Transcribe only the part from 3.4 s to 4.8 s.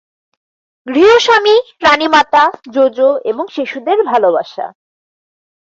শিশুদের ভালবাসা।